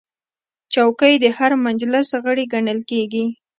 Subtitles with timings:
[0.73, 3.25] چوکۍ د هر مجلس غړی ګڼل کېږي.